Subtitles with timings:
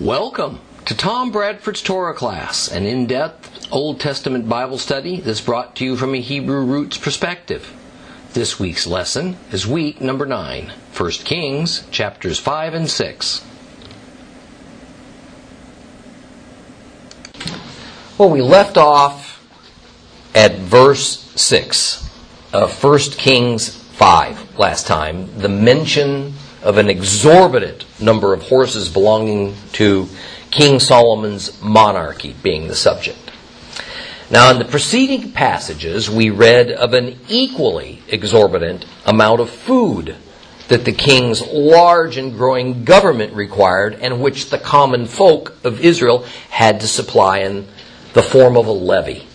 [0.00, 5.76] Welcome to Tom Bradford's Torah class, an in depth Old Testament Bible study that's brought
[5.76, 7.70] to you from a Hebrew roots perspective.
[8.32, 13.44] This week's lesson is week number 9, 1 Kings chapters 5 and 6.
[18.16, 19.46] Well, we left off
[20.34, 22.08] at verse 6
[22.54, 26.32] of 1 Kings 5 last time, the mention
[26.62, 30.08] of an exorbitant number of horses belonging to
[30.50, 33.18] King Solomon's monarchy being the subject.
[34.30, 40.14] Now, in the preceding passages, we read of an equally exorbitant amount of food
[40.68, 46.24] that the king's large and growing government required and which the common folk of Israel
[46.48, 47.66] had to supply in
[48.12, 49.26] the form of a levy.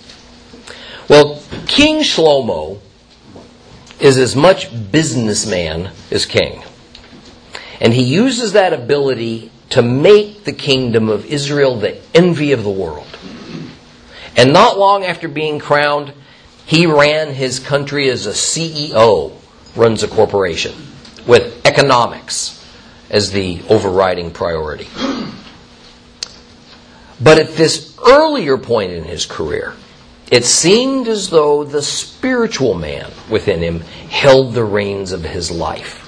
[1.10, 2.80] Well, King Shlomo
[4.00, 6.64] is as much businessman as king.
[7.82, 12.70] And he uses that ability to make the kingdom of Israel the envy of the
[12.70, 13.08] world.
[14.38, 16.14] And not long after being crowned,
[16.66, 19.34] he ran his country as a CEO,
[19.76, 20.74] runs a corporation,
[21.28, 22.64] with economics
[23.10, 24.88] as the overriding priority.
[27.22, 29.74] But at this earlier point in his career,
[30.32, 36.05] it seemed as though the spiritual man within him held the reins of his life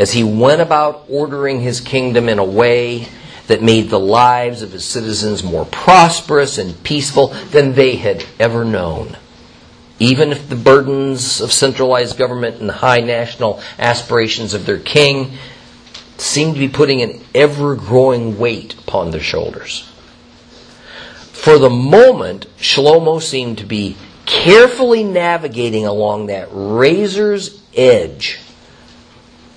[0.00, 3.06] as he went about ordering his kingdom in a way
[3.48, 8.64] that made the lives of his citizens more prosperous and peaceful than they had ever
[8.64, 9.14] known.
[9.98, 15.36] Even if the burdens of centralized government and the high national aspirations of their king
[16.16, 19.86] seemed to be putting an ever growing weight upon their shoulders.
[21.16, 28.38] For the moment, Shlomo seemed to be carefully navigating along that razor's edge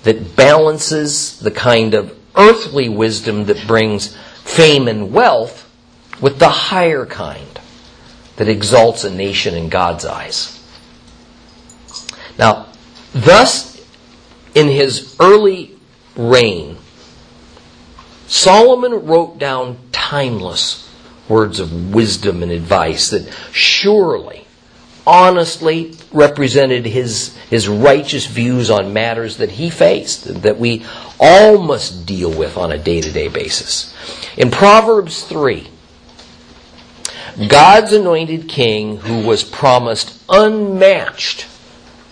[0.04, 5.70] that balances the kind of earthly wisdom that brings fame and wealth
[6.20, 7.60] with the higher kind
[8.36, 10.60] that exalts a nation in God's eyes.
[12.38, 12.66] Now,
[13.12, 13.80] thus,
[14.54, 15.76] in his early
[16.16, 16.76] reign,
[18.26, 20.90] Solomon wrote down timeless
[21.28, 24.43] words of wisdom and advice that surely
[25.06, 30.84] honestly represented his, his righteous views on matters that he faced, that we
[31.20, 33.94] all must deal with on a day to day basis.
[34.36, 35.68] In Proverbs 3,
[37.48, 41.46] God's anointed king, who was promised unmatched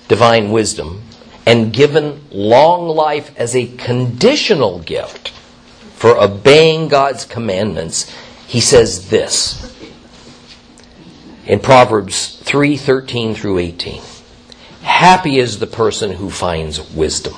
[0.08, 1.02] divine wisdom
[1.46, 5.30] and given long life as a conditional gift
[5.94, 8.10] for obeying God's commandments,
[8.46, 9.72] he says this
[11.46, 14.02] in Proverbs 3:13 through 18.
[14.82, 17.34] Happy is the person who finds wisdom.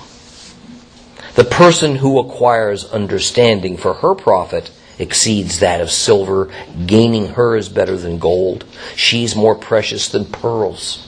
[1.35, 6.49] The person who acquires understanding for her profit exceeds that of silver,
[6.87, 8.65] gaining her is better than gold.
[8.95, 11.07] She's more precious than pearls.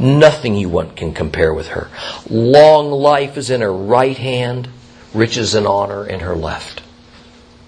[0.00, 1.88] Nothing you want can compare with her.
[2.28, 4.68] Long life is in her right hand,
[5.14, 6.82] riches and honor in her left.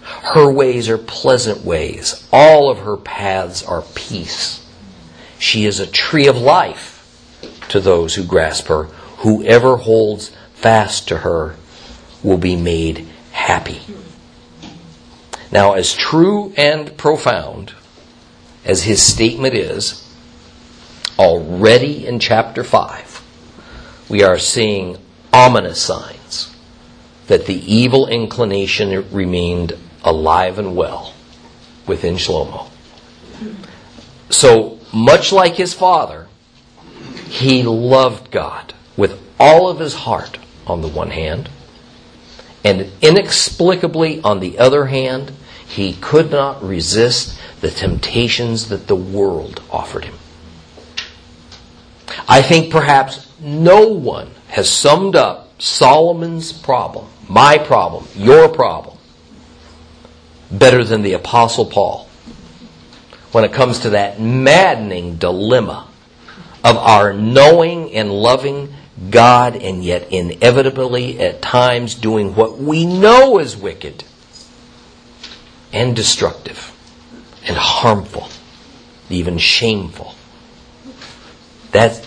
[0.08, 2.26] Her ways are pleasant ways.
[2.32, 4.64] All of her paths are peace.
[5.38, 6.94] She is a tree of life
[7.68, 8.84] to those who grasp her.
[9.18, 11.56] Whoever holds fast to her
[12.22, 13.80] will be made happy.
[15.50, 17.74] Now, as true and profound
[18.64, 20.04] as his statement is,
[21.18, 23.22] already in chapter 5,
[24.08, 24.98] we are seeing
[25.32, 26.54] ominous signs
[27.28, 31.14] that the evil inclination remained alive and well
[31.86, 32.68] within Shlomo.
[34.30, 36.28] So, much like his father,
[37.28, 41.48] he loved God with all of his heart on the one hand,
[42.64, 45.32] and inexplicably on the other hand,
[45.66, 50.14] he could not resist the temptations that the world offered him.
[52.28, 58.97] I think perhaps no one has summed up Solomon's problem, my problem, your problem,
[60.50, 62.08] better than the Apostle Paul
[63.32, 65.86] when it comes to that maddening dilemma
[66.64, 68.74] of our knowing and loving
[69.10, 74.04] God and yet inevitably at times doing what we know is wicked
[75.72, 76.74] and destructive
[77.46, 78.28] and harmful,
[79.08, 80.14] even shameful.
[81.72, 82.04] That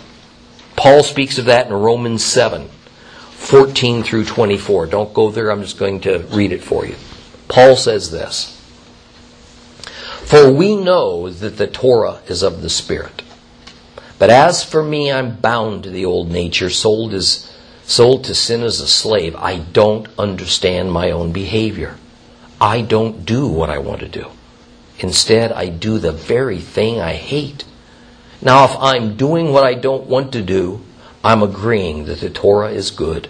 [0.75, 4.87] Paul speaks of that in Romans 7, 14 through 24.
[4.87, 6.95] Don't go there, I'm just going to read it for you.
[7.51, 8.57] Paul says this
[10.23, 13.23] For we know that the Torah is of the Spirit.
[14.17, 17.51] But as for me, I'm bound to the old nature, sold as
[17.83, 19.35] sold to sin as a slave.
[19.35, 21.97] I don't understand my own behavior.
[22.61, 24.27] I don't do what I want to do.
[24.99, 27.65] Instead, I do the very thing I hate.
[28.41, 30.81] Now, if I'm doing what I don't want to do,
[31.21, 33.27] I'm agreeing that the Torah is good.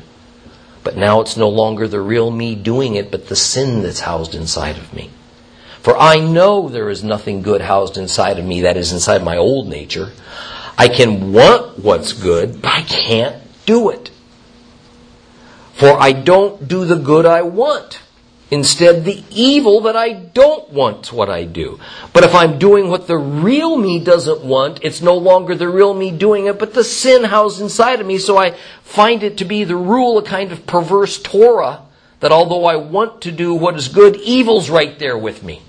[0.83, 4.33] But now it's no longer the real me doing it, but the sin that's housed
[4.33, 5.11] inside of me.
[5.81, 9.37] For I know there is nothing good housed inside of me that is inside my
[9.37, 10.11] old nature.
[10.77, 13.35] I can want what's good, but I can't
[13.65, 14.11] do it.
[15.73, 17.99] For I don't do the good I want.
[18.51, 21.79] Instead, the evil that I don't want is what I do.
[22.11, 25.93] But if I'm doing what the real me doesn't want, it's no longer the real
[25.93, 28.17] me doing it, but the sin housed inside of me.
[28.17, 31.83] So I find it to be the rule, a kind of perverse Torah,
[32.19, 35.61] that although I want to do what is good, evil's right there with me.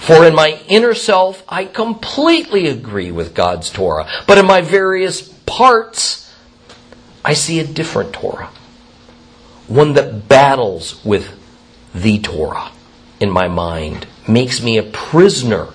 [0.00, 4.08] For in my inner self, I completely agree with God's Torah.
[4.26, 6.34] But in my various parts,
[7.24, 8.50] I see a different Torah
[9.68, 11.38] one that battles with
[11.94, 12.70] the Torah
[13.20, 15.68] in my mind, makes me a prisoner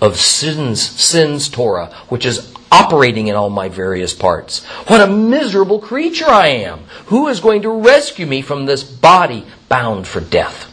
[0.00, 4.64] of sin's, sin's Torah, which is operating in all my various parts.
[4.88, 6.80] What a miserable creature I am!
[7.06, 10.70] Who is going to rescue me from this body bound for death?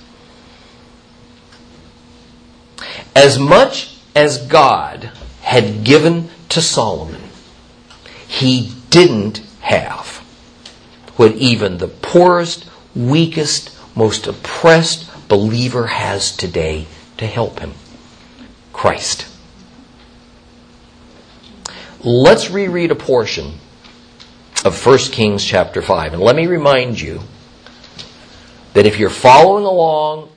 [3.16, 7.22] As much as God had given to Solomon,
[8.28, 10.18] he didn't have
[11.18, 16.86] what even the poorest, weakest, most oppressed believer has today
[17.16, 17.72] to help him
[18.74, 19.26] Christ.
[22.04, 23.54] Let's reread a portion
[24.66, 26.12] of 1 Kings chapter 5.
[26.12, 27.22] And let me remind you
[28.74, 30.28] that if you're following along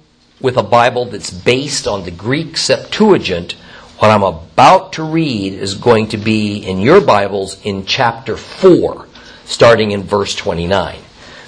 [0.41, 3.56] with a Bible that's based on the Greek Septuagint,
[3.99, 9.09] what I'm about to read is going to be in your Bibles in chapter 4
[9.44, 11.03] starting in verse 29.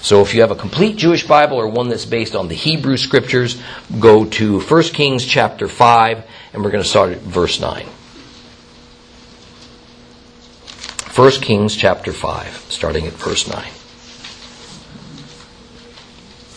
[0.07, 2.97] So if you have a complete Jewish Bible or one that's based on the Hebrew
[2.97, 3.61] scriptures,
[3.99, 7.85] go to 1 Kings chapter 5 and we're going to start at verse 9.
[11.13, 13.65] 1 Kings chapter 5, starting at verse 9.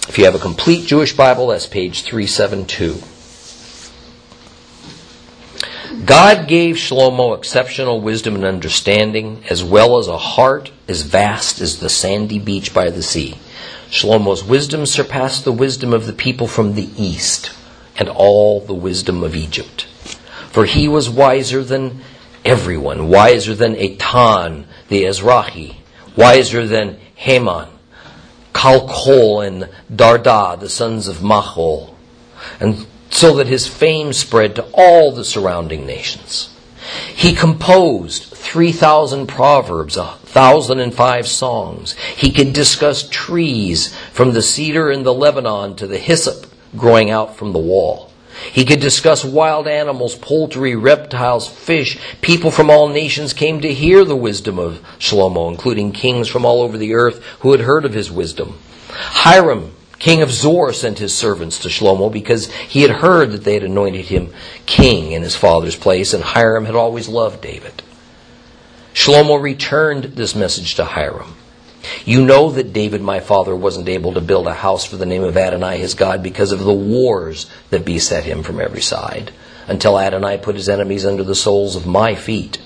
[0.08, 3.02] If you have a complete Jewish Bible, that's page 372.
[6.06, 11.80] God gave Shlomo exceptional wisdom and understanding, as well as a heart as vast as
[11.80, 13.38] the sandy beach by the sea.
[13.90, 17.52] Shlomo's wisdom surpassed the wisdom of the people from the east
[17.98, 19.84] and all the wisdom of Egypt.
[20.52, 22.02] For he was wiser than
[22.46, 25.76] everyone, wiser than Etan the Ezrahi,
[26.16, 27.68] wiser than Heman,
[28.54, 31.94] Kalkol and Darda, the sons of Mahol,
[32.60, 32.88] and
[33.20, 36.56] so that his fame spread to all the surrounding nations.
[37.14, 41.96] He composed 3,000 proverbs, 1,005 songs.
[42.16, 46.46] He could discuss trees from the cedar in the Lebanon to the hyssop
[46.78, 48.10] growing out from the wall.
[48.54, 52.00] He could discuss wild animals, poultry, reptiles, fish.
[52.22, 56.62] People from all nations came to hear the wisdom of Shlomo, including kings from all
[56.62, 58.58] over the earth who had heard of his wisdom.
[58.88, 63.54] Hiram king of Zor sent his servants to Shlomo because he had heard that they
[63.54, 64.34] had anointed him
[64.66, 67.84] king in his father's place, and Hiram had always loved David.
[68.94, 71.36] Shlomo returned this message to Hiram.
[72.06, 75.24] You know that David, my father, wasn't able to build a house for the name
[75.24, 79.32] of Adonai his God because of the wars that beset him from every side,
[79.68, 82.60] until Adonai put his enemies under the soles of my feet.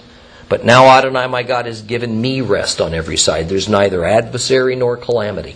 [0.50, 3.50] But now Adonai my God has given me rest on every side.
[3.50, 5.56] There's neither adversary nor calamity.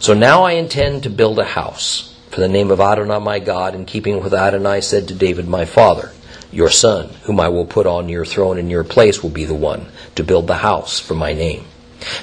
[0.00, 3.74] So now I intend to build a house for the name of Adonai my God,
[3.74, 6.12] in keeping with Adonai said to David my father,
[6.52, 9.54] Your son, whom I will put on your throne in your place, will be the
[9.54, 11.64] one to build the house for my name.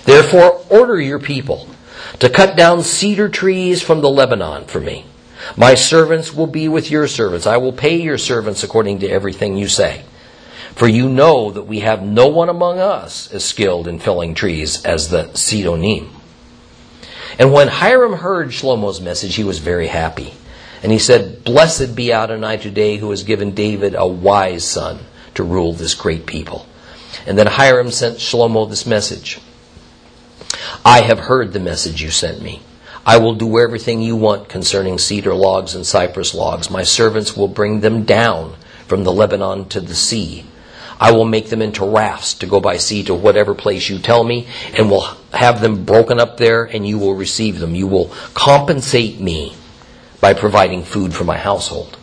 [0.05, 1.67] Therefore, order your people
[2.19, 5.05] to cut down cedar trees from the Lebanon for me.
[5.57, 7.45] My servants will be with your servants.
[7.45, 10.03] I will pay your servants according to everything you say.
[10.75, 14.83] For you know that we have no one among us as skilled in felling trees
[14.85, 16.14] as the Sidonim.
[17.37, 20.33] And when Hiram heard Shlomo's message, he was very happy.
[20.81, 24.99] And he said, Blessed be Adonai today who has given David a wise son
[25.33, 26.65] to rule this great people.
[27.25, 29.39] And then Hiram sent Shlomo this message.
[30.83, 32.61] I have heard the message you sent me.
[33.05, 36.69] I will do everything you want concerning cedar logs and cypress logs.
[36.69, 38.55] My servants will bring them down
[38.87, 40.45] from the Lebanon to the sea
[40.99, 44.23] I will make them into rafts to go by sea to whatever place you tell
[44.23, 44.47] me,
[44.77, 47.75] and will have them broken up there, and you will receive them.
[47.75, 49.55] You will compensate me
[50.21, 51.97] by providing food for my household.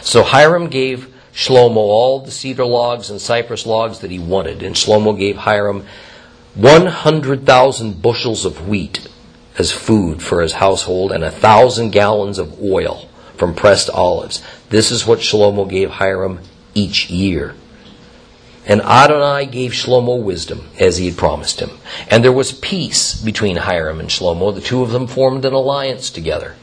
[0.00, 4.74] So Hiram gave Shlomo all the cedar logs and cypress logs that he wanted, and
[4.74, 5.84] Shlomo gave Hiram
[6.54, 9.08] 100,000 bushels of wheat
[9.58, 14.42] as food for his household and a thousand gallons of oil from pressed olives.
[14.68, 16.40] This is what Shlomo gave Hiram
[16.74, 17.54] each year.
[18.66, 21.70] And Adonai gave Shlomo wisdom, as he had promised him.
[22.08, 24.54] And there was peace between Hiram and Shlomo.
[24.54, 26.56] The two of them formed an alliance together.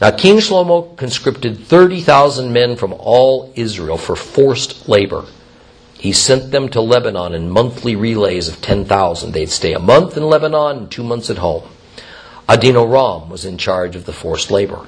[0.00, 5.24] Now King Shlomo conscripted 30,000 men from all Israel for forced labor.
[5.94, 9.32] He sent them to Lebanon in monthly relays of 10,000.
[9.32, 11.68] They'd stay a month in Lebanon and two months at home.
[12.48, 14.86] Adoniram was in charge of the forced labor.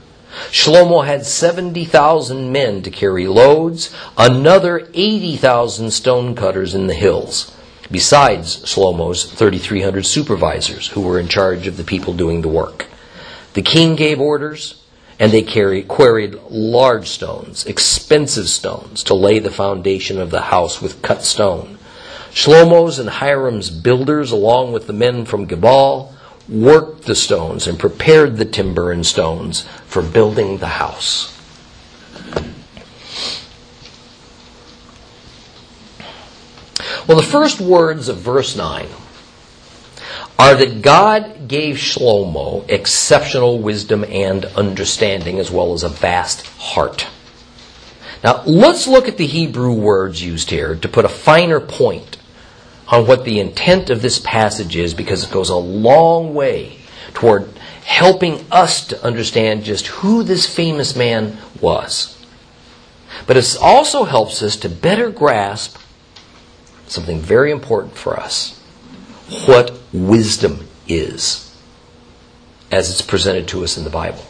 [0.50, 7.56] Shlomo had 70,000 men to carry loads, another 80,000 stone cutters in the hills,
[7.90, 12.86] besides Shlomo's 3,300 supervisors who were in charge of the people doing the work.
[13.54, 14.82] The king gave orders,
[15.18, 20.80] and they carried, quarried large stones, expensive stones, to lay the foundation of the house
[20.80, 21.78] with cut stone.
[22.32, 26.12] Shlomo's and Hiram's builders, along with the men from Gebal,
[26.48, 31.36] worked the stones and prepared the timber and stones for building the house.
[37.06, 38.86] Well, the first words of verse 9
[40.38, 47.08] are that God gave Shlomo exceptional wisdom and understanding as well as a vast heart.
[48.22, 52.16] Now, let's look at the Hebrew words used here to put a finer point
[52.88, 56.79] on what the intent of this passage is because it goes a long way
[57.14, 57.48] toward
[57.84, 62.16] helping us to understand just who this famous man was.
[63.26, 65.78] But it also helps us to better grasp
[66.86, 68.60] something very important for us
[69.46, 71.46] what wisdom is
[72.70, 74.24] as it's presented to us in the Bible.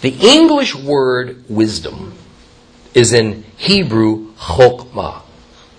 [0.00, 2.14] The English word wisdom
[2.94, 5.22] is in Hebrew chokmah.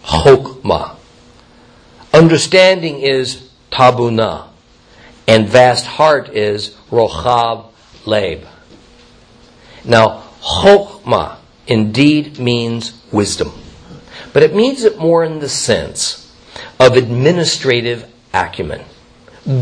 [0.03, 0.95] Chokmah.
[2.13, 4.50] Understanding is tabuna,
[5.27, 7.71] and vast heart is rochav
[8.05, 8.45] leb.
[9.83, 11.37] Now, chokmah
[11.67, 13.51] indeed means wisdom,
[14.33, 16.33] but it means it more in the sense
[16.79, 18.81] of administrative acumen,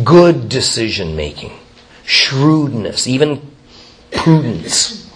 [0.03, 1.57] good decision making,
[2.03, 3.51] shrewdness, even
[4.11, 5.09] prudence.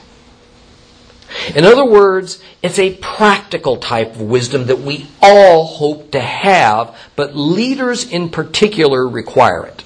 [1.55, 6.95] In other words, it's a practical type of wisdom that we all hope to have,
[7.15, 9.83] but leaders in particular require it.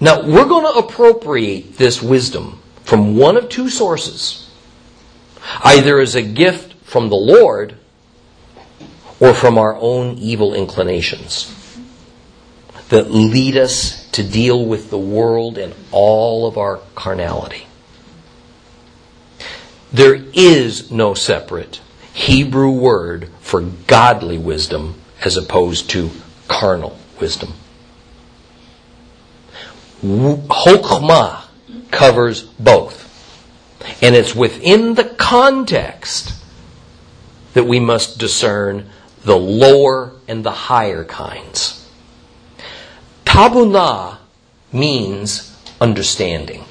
[0.00, 4.44] Now, we're going to appropriate this wisdom from one of two sources
[5.62, 7.76] either as a gift from the Lord
[9.20, 11.54] or from our own evil inclinations
[12.88, 17.66] that lead us to deal with the world and all of our carnality.
[19.92, 21.80] There is no separate
[22.12, 26.10] Hebrew word for godly wisdom as opposed to
[26.46, 27.54] carnal wisdom.
[30.02, 31.44] Chokmah
[31.90, 33.06] covers both.
[34.02, 36.34] And it's within the context
[37.54, 38.90] that we must discern
[39.24, 41.90] the lower and the higher kinds.
[43.24, 44.18] Tabunah
[44.72, 46.64] means understanding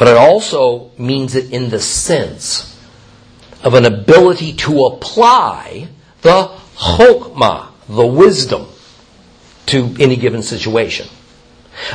[0.00, 2.74] but it also means it in the sense
[3.62, 5.88] of an ability to apply
[6.22, 8.66] the chokmah, the wisdom,
[9.70, 11.08] to any given situation.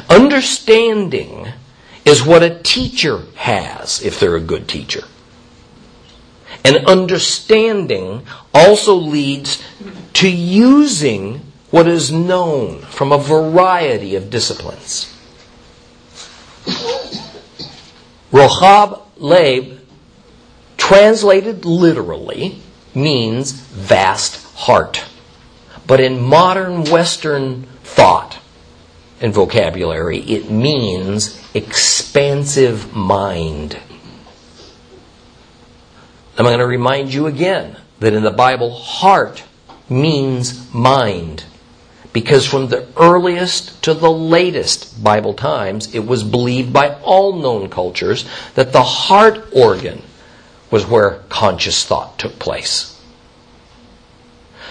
[0.10, 1.48] Understanding
[2.06, 5.04] is what a teacher has if they're a good teacher.
[6.64, 9.64] And understanding also leads
[10.14, 15.12] to using what is known from a variety of disciplines.
[18.32, 19.80] Rochab Leb,
[20.78, 22.60] translated literally,
[22.94, 25.06] means vast heart.
[25.88, 28.40] But in modern Western thought
[29.22, 33.78] and vocabulary, it means expansive mind.
[36.38, 39.44] I'm going to remind you again that in the Bible, heart
[39.90, 41.46] means mind
[42.12, 47.70] because from the earliest to the latest Bible times, it was believed by all known
[47.70, 48.26] cultures
[48.56, 50.02] that the heart organ
[50.72, 52.95] was where conscious thought took place.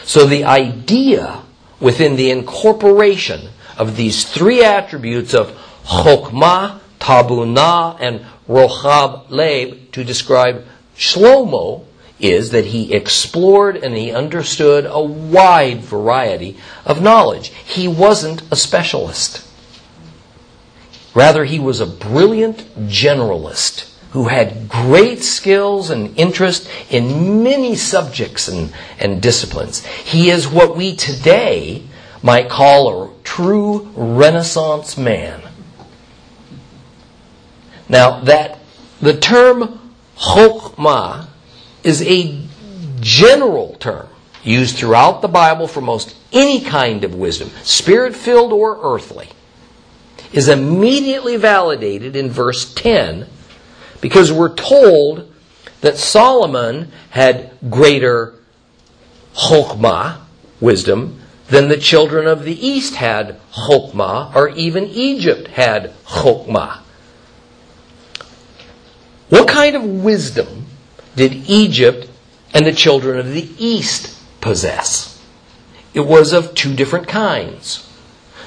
[0.05, 1.43] So the idea
[1.81, 10.65] within the incorporation of these three attributes of chokmah, tabunah, and rochab leib to describe
[10.97, 11.85] Shlomo
[12.21, 17.49] is that he explored and he understood a wide variety of knowledge.
[17.49, 19.47] He wasn't a specialist.
[21.15, 22.59] Rather, he was a brilliant
[22.89, 29.85] generalist who had great skills and interest in many subjects and, and disciplines.
[29.85, 31.83] He is what we today
[32.23, 35.43] might call, a true Renaissance man.
[37.89, 38.61] Now, that
[39.01, 39.81] the term
[40.17, 41.27] chokmah
[41.83, 42.41] is a
[43.01, 44.07] general term
[44.45, 49.31] used throughout the Bible for most any kind of wisdom, spirit filled or earthly,
[50.33, 53.27] is immediately validated in verse 10
[54.05, 55.33] because we're told
[55.81, 58.35] that Solomon had greater
[59.35, 60.19] chokmah,
[60.61, 66.81] wisdom, than the children of the east had chokmah, or even Egypt had chokmah.
[69.31, 70.67] What kind of wisdom
[71.17, 72.07] did Egypt
[72.53, 75.19] and the children of the east possess?
[75.95, 77.91] It was of two different kinds.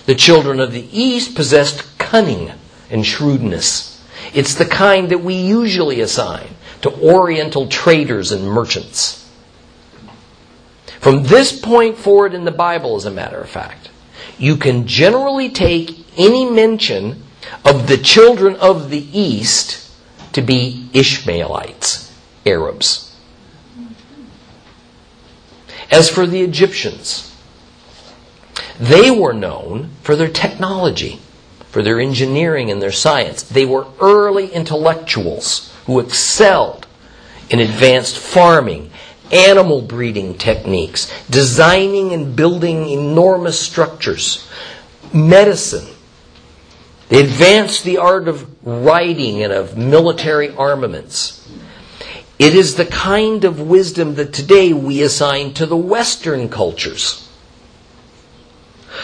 [0.06, 2.52] The children of the east possessed cunning
[2.92, 3.97] and shrewdness.
[4.34, 6.48] It's the kind that we usually assign
[6.82, 9.28] to Oriental traders and merchants.
[11.00, 13.90] From this point forward in the Bible, as a matter of fact,
[14.38, 17.24] you can generally take any mention
[17.64, 19.92] of the children of the East
[20.34, 22.14] to be Ishmaelites,
[22.46, 23.16] Arabs.
[25.90, 27.34] As for the Egyptians,
[28.80, 31.20] they were known for their technology,
[31.70, 33.44] for their engineering and their science.
[33.44, 36.88] They were early intellectuals who excelled
[37.50, 38.92] in advanced farming
[39.32, 44.48] animal breeding techniques, designing and building enormous structures,
[45.14, 45.94] medicine.
[47.10, 51.48] They advanced the art of writing and of military armaments.
[52.40, 57.28] It is the kind of wisdom that today we assign to the Western cultures.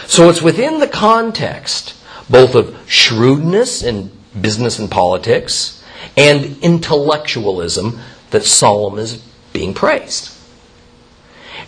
[0.05, 1.95] So it's within the context
[2.29, 5.83] both of shrewdness in business and politics
[6.17, 7.99] and intellectualism
[8.31, 10.35] that Solomon is being praised.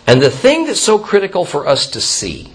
[0.06, 2.52] And the thing that's so critical for us to see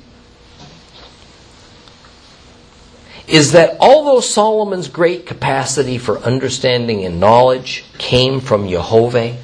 [3.28, 9.38] is that although Solomon's great capacity for understanding and knowledge came from Jehovah,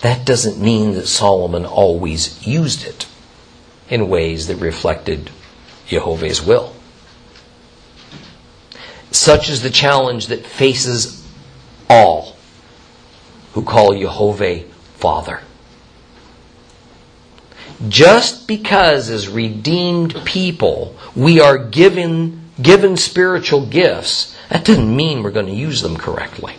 [0.00, 3.06] that doesn't mean that Solomon always used it
[3.88, 5.30] in ways that reflected
[5.86, 6.73] Jehovah's will.
[9.14, 11.24] Such is the challenge that faces
[11.88, 12.34] all
[13.52, 14.64] who call Jehovah
[14.96, 15.40] Father.
[17.88, 25.30] Just because as redeemed people we are given, given spiritual gifts, that doesn't mean we're
[25.30, 26.56] going to use them correctly.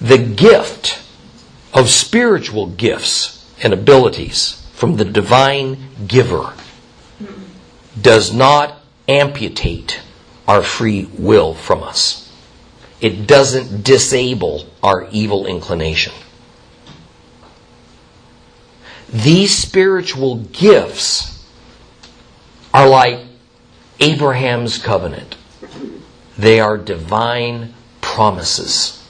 [0.00, 1.00] The gift
[1.72, 6.54] of spiritual gifts and abilities from the divine giver
[8.02, 10.00] does not amputate
[10.46, 12.26] our free will from us
[13.00, 16.12] it doesn't disable our evil inclination.
[19.08, 21.46] These spiritual gifts
[22.72, 23.20] are like
[24.00, 25.36] Abraham's covenant.
[26.38, 29.02] They are divine promises.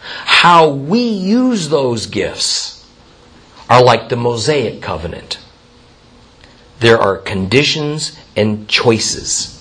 [0.00, 2.88] How we use those gifts
[3.68, 5.38] are like the Mosaic covenant.
[6.82, 9.58] There are conditions and choices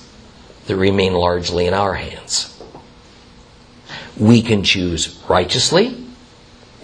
[0.67, 2.51] that remain largely in our hands
[4.21, 5.97] we can choose righteously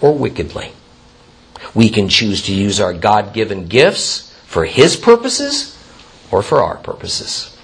[0.00, 0.72] or wickedly.
[1.72, 5.76] We can choose to use our God given gifts for His purposes
[6.32, 7.56] or for our purposes.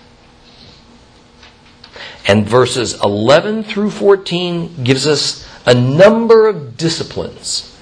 [2.27, 7.77] And verses 11 through 14 gives us a number of disciplines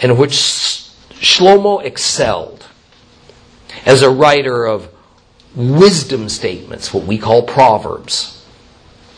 [0.00, 2.63] in which Shlomo excelled
[3.84, 4.88] as a writer of
[5.54, 8.34] wisdom statements, what we call proverbs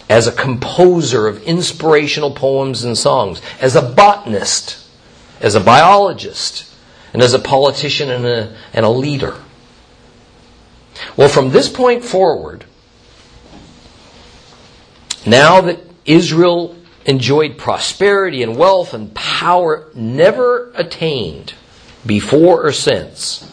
[0.08, 4.88] as a composer of inspirational poems and songs, as a botanist,
[5.40, 6.72] as a biologist,
[7.12, 9.36] and as a politician and a, and a leader.
[11.16, 12.64] Well, from this point forward,
[15.26, 21.54] now that Israel enjoyed prosperity and wealth and power never attained
[22.04, 23.50] before or since,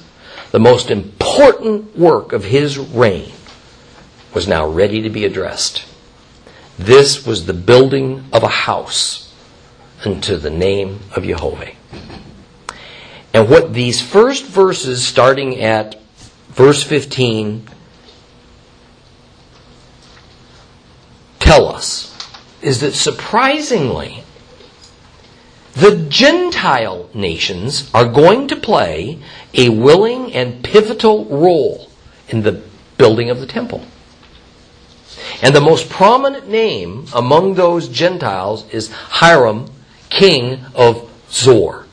[0.53, 3.31] the most important work of his reign
[4.35, 5.83] was now ready to be addressed.
[6.77, 9.33] This was the building of a house
[10.05, 11.71] unto the name of Jehovah.
[13.33, 15.99] And what these first verses, starting at
[16.49, 17.67] verse 15,
[21.39, 22.15] tell us
[22.61, 24.23] is that surprisingly,
[25.73, 29.19] the Gentile nations are going to play
[29.53, 31.89] a willing and pivotal role
[32.29, 32.61] in the
[32.97, 33.83] building of the temple.
[35.41, 39.69] And the most prominent name among those Gentiles is Hiram,
[40.09, 41.85] king of Zor.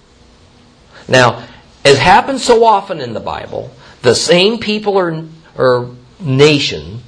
[1.08, 1.46] Now,
[1.84, 3.70] as happens so often in the Bible,
[4.02, 5.24] the same people or,
[5.56, 7.02] or nation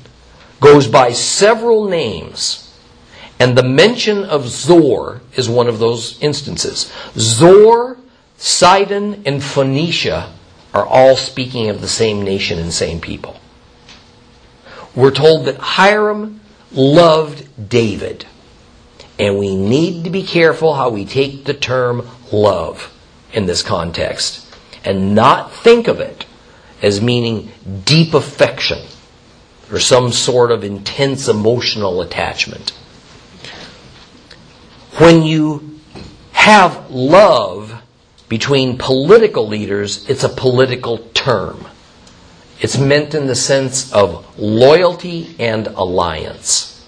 [0.60, 2.74] goes by several names.
[3.38, 6.92] And the mention of Zor is one of those instances.
[7.16, 7.98] Zor,
[8.36, 10.32] Sidon, and Phoenicia
[10.74, 13.38] are all speaking of the same nation and same people.
[14.94, 16.40] We're told that Hiram
[16.72, 18.26] loved David.
[19.18, 22.92] And we need to be careful how we take the term love
[23.32, 24.46] in this context
[24.84, 26.26] and not think of it
[26.80, 27.50] as meaning
[27.84, 28.78] deep affection
[29.70, 32.70] or some sort of intense emotional attachment.
[34.98, 35.80] When you
[36.32, 37.81] have love
[38.32, 41.66] between political leaders, it's a political term.
[42.62, 46.82] It's meant in the sense of loyalty and alliance.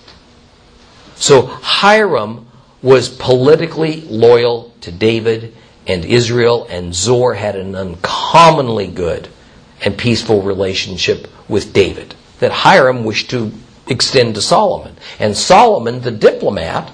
[1.16, 2.46] So Hiram
[2.80, 5.54] was politically loyal to David
[5.86, 9.28] and Israel, and Zor had an uncommonly good
[9.84, 13.52] and peaceful relationship with David that Hiram wished to
[13.86, 14.96] extend to Solomon.
[15.18, 16.90] And Solomon, the diplomat,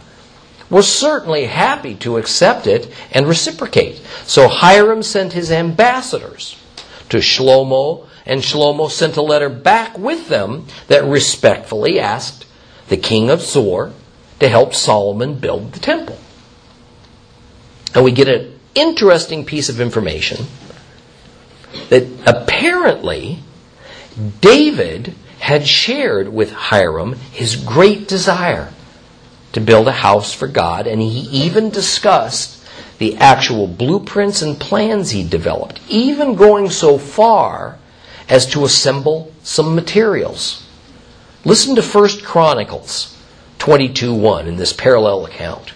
[0.70, 4.00] was certainly happy to accept it and reciprocate.
[4.24, 6.56] So Hiram sent his ambassadors
[7.08, 12.46] to Shlomo, and Shlomo sent a letter back with them that respectfully asked
[12.88, 13.92] the king of Zor
[14.38, 16.18] to help Solomon build the temple.
[17.94, 20.46] And we get an interesting piece of information
[21.88, 23.40] that apparently
[24.40, 28.72] David had shared with Hiram his great desire
[29.52, 32.64] to build a house for God, and he even discussed
[32.98, 37.78] the actual blueprints and plans he developed, even going so far
[38.28, 40.66] as to assemble some materials.
[41.44, 43.16] Listen to 1 Chronicles
[43.58, 45.72] 22:1 in this parallel account.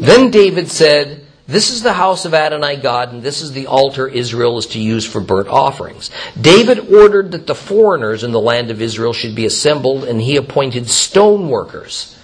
[0.00, 1.17] Then David said,
[1.48, 4.78] This is the house of Adonai God, and this is the altar Israel is to
[4.78, 6.10] use for burnt offerings.
[6.38, 10.36] David ordered that the foreigners in the land of Israel should be assembled, and he
[10.36, 12.14] appointed stone workers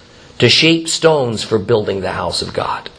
[0.40, 2.90] to shape stones for building the house of God.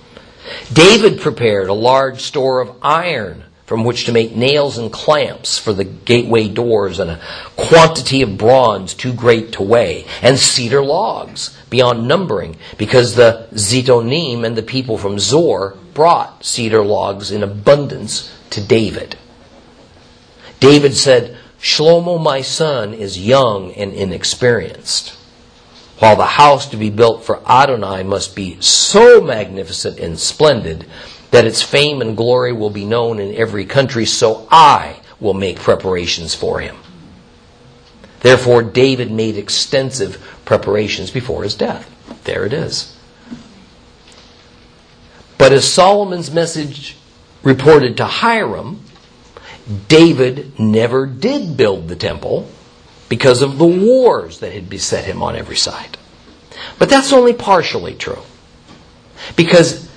[0.73, 5.73] David prepared a large store of iron from which to make nails and clamps for
[5.73, 7.21] the gateway doors, and a
[7.55, 14.45] quantity of bronze too great to weigh, and cedar logs beyond numbering, because the Zitonim
[14.45, 19.17] and the people from Zor brought cedar logs in abundance to David.
[20.59, 25.15] David said, Shlomo, my son, is young and inexperienced.
[25.99, 30.85] While the house to be built for Adonai must be so magnificent and splendid
[31.31, 35.57] that its fame and glory will be known in every country, so I will make
[35.57, 36.75] preparations for him.
[38.21, 41.91] Therefore, David made extensive preparations before his death.
[42.23, 42.97] There it is.
[45.37, 46.95] But as Solomon's message
[47.43, 48.81] reported to Hiram,
[49.87, 52.49] David never did build the temple
[53.09, 55.97] because of the wars that had beset him on every side.
[56.79, 58.21] But that's only partially true.
[59.35, 59.89] Because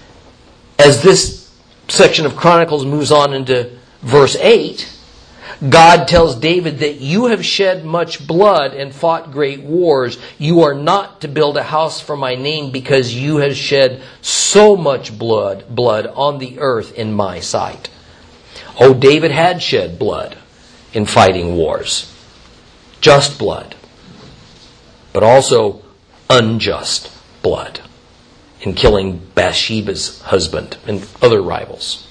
[0.78, 1.50] as this
[1.88, 3.70] section of Chronicles moves on into
[4.02, 4.97] verse 8,
[5.66, 10.16] God tells David that you have shed much blood and fought great wars.
[10.38, 14.76] You are not to build a house for my name because you have shed so
[14.76, 17.90] much blood, blood on the earth in my sight.
[18.78, 20.38] Oh, David had shed blood
[20.92, 22.14] in fighting wars.
[23.00, 23.74] Just blood.
[25.12, 25.82] But also
[26.30, 27.10] unjust
[27.42, 27.80] blood
[28.60, 32.07] in killing Bathsheba's husband and other rivals.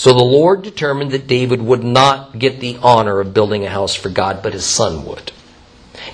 [0.00, 3.94] So the Lord determined that David would not get the honor of building a house
[3.94, 5.30] for God, but his son would.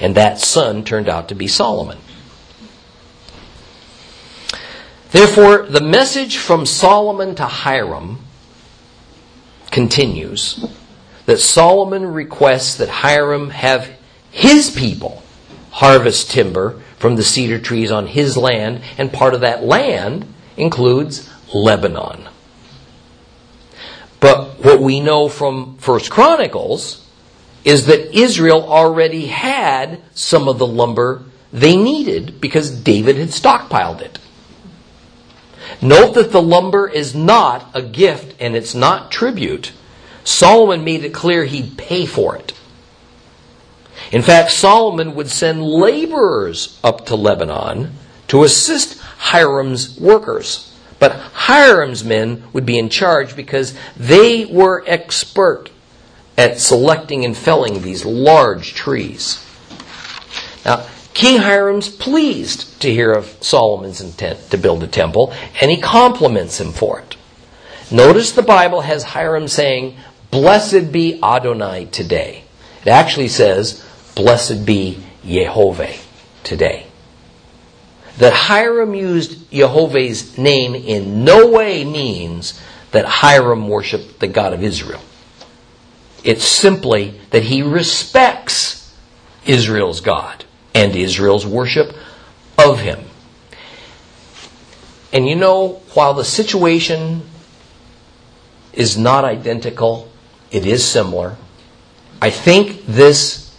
[0.01, 1.99] And that son turned out to be Solomon.
[5.13, 8.19] Therefore, the message from Solomon to Hiram
[9.71, 10.67] continues
[11.27, 13.89] that Solomon requests that Hiram have
[14.33, 15.23] his people
[15.71, 21.31] harvest timber from the cedar trees on his land, and part of that land includes
[21.55, 22.27] Lebanon.
[24.21, 27.07] But what we know from First Chronicles
[27.65, 34.01] is that Israel already had some of the lumber they needed because David had stockpiled
[34.01, 34.19] it.
[35.83, 39.73] Note that the lumber is not a gift and it's not tribute.
[40.25, 42.53] Solomon made it clear he'd pay for it.
[44.13, 47.93] In fact, Solomon would send laborers up to Lebanon
[48.29, 50.73] to assist Hiram's workers.
[51.07, 55.71] But Hiram's men would be in charge because they were expert
[56.37, 59.41] at selecting and felling these large trees.
[60.65, 65.81] Now, King Hiram's pleased to hear of Solomon's intent to build a temple, and he
[65.81, 67.17] compliments him for it.
[67.89, 69.97] Notice the Bible has Hiram saying,
[70.33, 72.43] Blessed be Adonai today.
[72.83, 76.03] It actually says, Blessed be Yehovah
[76.43, 76.86] today.
[78.19, 82.61] That Hiram used Jehovah's name in no way means
[82.93, 85.03] that Hiram worshiped the God of Israel.
[86.25, 88.95] It's simply that he respects
[89.45, 91.95] Israel's God and Israel's worship
[92.59, 93.01] of him.
[95.13, 97.23] And you know, while the situation
[98.73, 100.11] is not identical,
[100.51, 101.37] it is similar.
[102.21, 103.55] I think this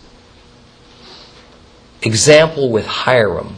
[2.01, 3.56] example with Hiram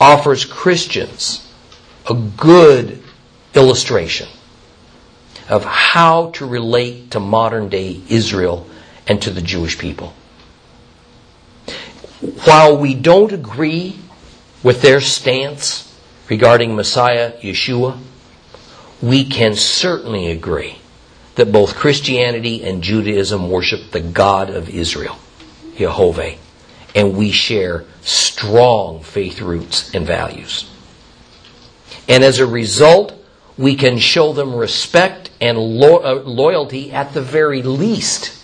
[0.00, 1.50] offers Christians
[2.08, 3.02] a good
[3.54, 4.28] illustration
[5.48, 8.66] of how to relate to modern day Israel
[9.06, 10.14] and to the Jewish people.
[12.44, 13.98] While we don't agree
[14.62, 15.94] with their stance
[16.28, 17.98] regarding Messiah Yeshua,
[19.02, 20.78] we can certainly agree
[21.34, 25.18] that both Christianity and Judaism worship the God of Israel,
[25.76, 26.36] Jehovah,
[26.94, 30.70] and we share strong faith roots and values.
[32.08, 33.12] And as a result,
[33.56, 38.40] we can show them respect and lo- uh, loyalty at the very least.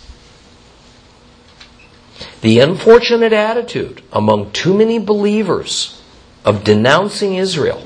[2.41, 6.01] The unfortunate attitude among too many believers
[6.43, 7.85] of denouncing Israel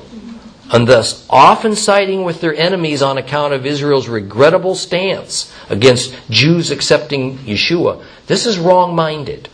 [0.72, 6.70] and thus often siding with their enemies on account of Israel's regrettable stance against Jews
[6.70, 9.48] accepting Yeshua, this is wrong minded.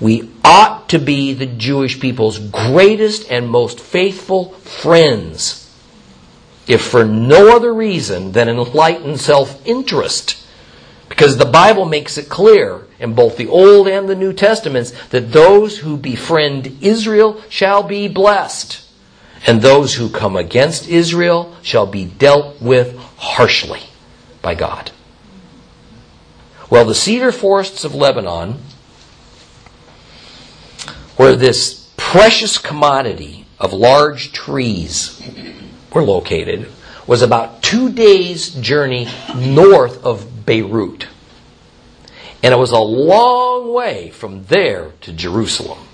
[0.00, 5.70] We ought to be the Jewish people's greatest and most faithful friends,
[6.66, 10.36] if for no other reason than enlightened self interest.
[11.08, 15.32] Because the Bible makes it clear in both the Old and the New Testaments that
[15.32, 18.88] those who befriend Israel shall be blessed
[19.46, 23.80] and those who come against Israel shall be dealt with harshly
[24.42, 24.90] by God.
[26.70, 28.60] Well, the cedar forests of Lebanon,
[31.18, 35.20] where this precious commodity of large trees
[35.92, 36.70] were located,
[37.08, 41.08] was about two days' journey north of Beirut.
[42.40, 45.88] And it was a long way from there to Jerusalem.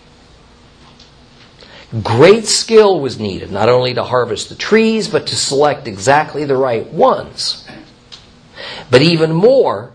[2.03, 6.57] Great skill was needed, not only to harvest the trees, but to select exactly the
[6.57, 7.67] right ones.
[8.91, 9.93] But even more,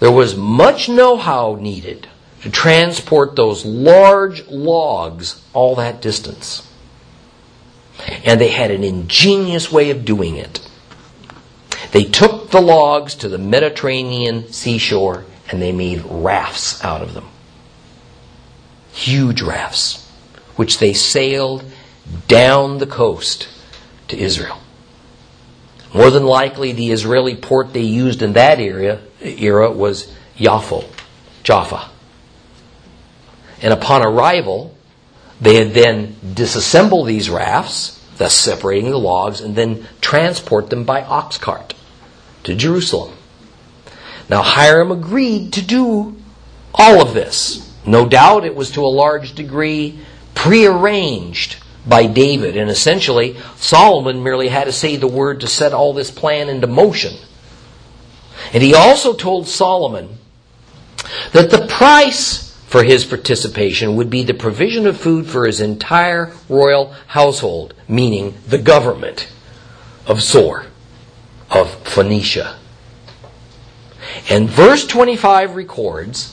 [0.00, 2.08] there was much know how needed
[2.46, 6.64] to transport those large logs all that distance.
[8.24, 10.60] And they had an ingenious way of doing it.
[11.90, 17.26] They took the logs to the Mediterranean seashore and they made rafts out of them.
[18.92, 20.08] Huge rafts
[20.54, 21.64] which they sailed
[22.28, 23.48] down the coast
[24.06, 24.60] to Israel.
[25.92, 30.14] More than likely, the Israeli port they used in that area, era was
[31.42, 31.90] Jaffa.
[33.66, 34.76] And upon arrival,
[35.40, 41.02] they had then disassemble these rafts, thus separating the logs, and then transport them by
[41.02, 41.74] ox cart
[42.44, 43.16] to Jerusalem.
[44.30, 46.14] Now Hiram agreed to do
[46.72, 47.76] all of this.
[47.84, 49.98] No doubt it was to a large degree
[50.36, 52.56] prearranged by David.
[52.56, 56.68] And essentially, Solomon merely had to say the word to set all this plan into
[56.68, 57.16] motion.
[58.52, 60.18] And he also told Solomon
[61.32, 66.32] that the price for his participation would be the provision of food for his entire
[66.48, 69.28] royal household, meaning the government
[70.06, 70.66] of Zor,
[71.50, 72.58] of Phoenicia.
[74.28, 76.32] And verse 25 records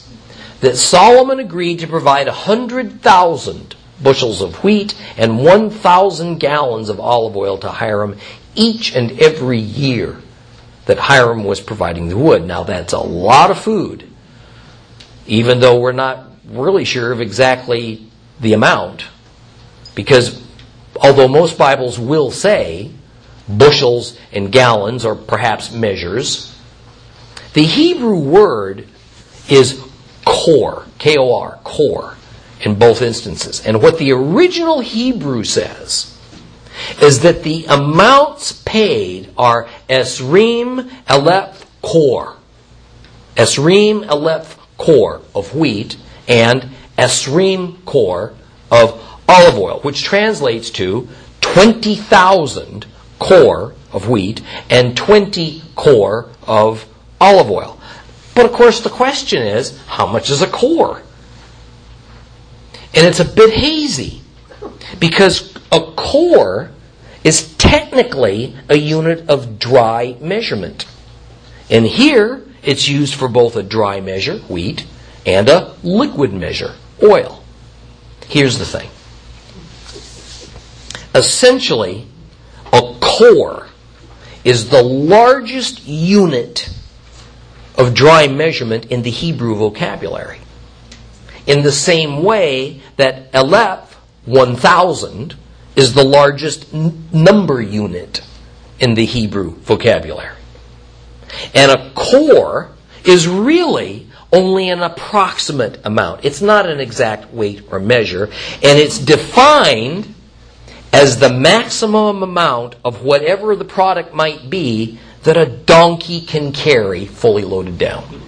[0.62, 7.00] that Solomon agreed to provide a hundred thousand bushels of wheat and 1,000 gallons of
[7.00, 8.18] olive oil to Hiram
[8.56, 10.18] each and every year
[10.86, 12.46] that Hiram was providing the wood.
[12.46, 14.10] Now, that's a lot of food,
[15.28, 18.06] even though we're not really sure of exactly
[18.40, 19.06] the amount,
[19.96, 20.42] because
[21.02, 22.92] although most Bibles will say
[23.48, 26.58] bushels and gallons or perhaps measures,
[27.54, 28.88] the Hebrew word
[29.50, 29.82] is
[30.26, 32.18] kor, K O R, kor
[32.62, 33.66] in both instances.
[33.66, 36.18] And what the original Hebrew says
[37.02, 42.38] is that the amounts paid are esrim aleph kor.
[43.36, 48.34] Esrim aleph kor of wheat and esrim kor
[48.72, 51.08] of olive oil, which translates to
[51.42, 52.86] 20,000
[53.20, 56.86] kor of wheat and 20 kor of
[57.22, 57.80] olive oil.
[58.36, 61.04] But of course, the question is how much is a kor?
[62.96, 64.22] And it's a bit hazy
[65.00, 66.72] because a kor
[67.24, 70.86] is technically a unit of dry measurement.
[71.70, 74.86] And here, it's used for both a dry measure, wheat,
[75.26, 77.44] and a liquid measure, oil.
[78.28, 78.90] Here's the thing.
[81.16, 82.08] Essentially,
[82.72, 83.68] a kor
[84.44, 86.70] is the largest unit
[87.78, 90.40] of dry measurement in the Hebrew vocabulary.
[91.46, 93.96] In the same way that Aleph
[94.26, 95.36] 1000
[95.76, 98.22] is the largest n- number unit
[98.80, 100.38] in the Hebrew vocabulary.
[101.54, 102.72] And a kor
[103.06, 106.26] is really only an approximate amount.
[106.26, 108.26] It's not an exact weight or measure,
[108.64, 110.14] and it's defined
[110.92, 117.06] as the maximum amount of whatever the product might be that a donkey can carry
[117.06, 118.22] fully loaded down.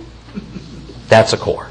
[1.08, 1.70] That's a kor.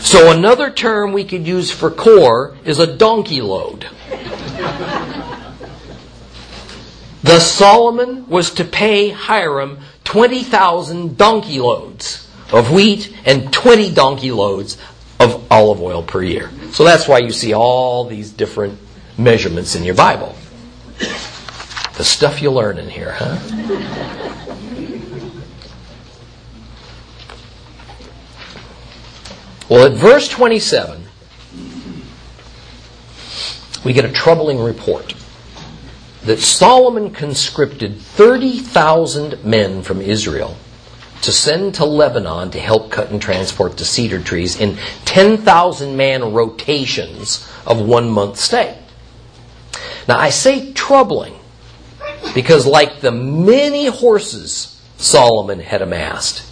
[0.00, 3.86] So another term we could use for kor is a donkey load.
[7.22, 14.76] Thus Solomon was to pay Hiram 20,000 donkey loads of wheat and 20 donkey loads
[15.20, 16.50] of olive oil per year.
[16.72, 18.78] So that's why you see all these different
[19.16, 20.34] measurements in your Bible.
[21.96, 23.38] The stuff you learn in here, huh?
[29.68, 31.02] Well, at verse 27,
[33.84, 35.14] we get a troubling report
[36.24, 40.56] that Solomon conscripted 30,000 men from Israel
[41.22, 46.32] to send to Lebanon to help cut and transport the cedar trees in 10,000 man
[46.32, 48.78] rotations of one month stay.
[50.08, 51.34] Now, I say troubling
[52.34, 56.44] because, like the many horses Solomon had amassed,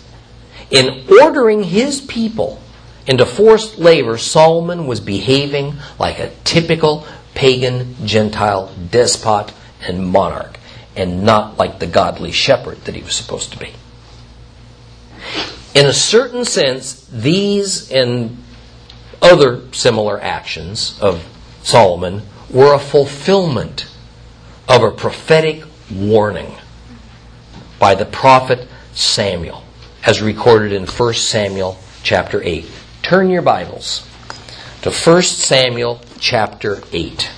[0.71, 2.61] in ordering his people
[3.07, 10.59] into forced labor, Solomon was behaving like a typical pagan Gentile despot and monarch,
[10.97, 13.73] and not like the godly shepherd that he was supposed to be.
[15.75, 18.37] In a certain sense, these and
[19.23, 21.25] other similar actions of
[21.63, 23.87] Solomon were a fulfillment
[24.69, 25.63] of a prophetic
[25.93, 26.55] warning
[27.79, 29.65] by the prophet Samuel,
[30.05, 32.67] as recorded in 1 Samuel chapter 8.
[33.03, 34.07] Turn your Bibles
[34.83, 37.31] to 1 Samuel chapter 8.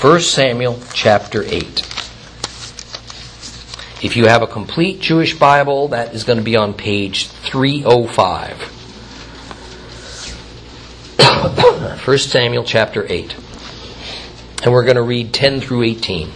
[0.00, 1.82] 1 Samuel chapter 8.
[4.02, 8.62] If you have a complete Jewish Bible, that is going to be on page 305.
[12.02, 13.36] 1 Samuel chapter 8.
[14.62, 16.30] And we're going to read 10 through 18.